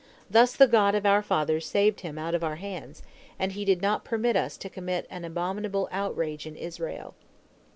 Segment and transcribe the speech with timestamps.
[0.31, 3.03] Thus the God of our fathers saved him out of our hands,
[3.37, 7.13] and He did not permit us to commit an abominable outrage in Israel.